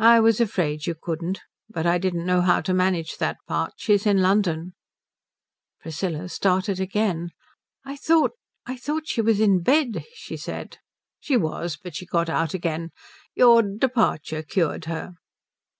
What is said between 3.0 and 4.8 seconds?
that part. She's in London."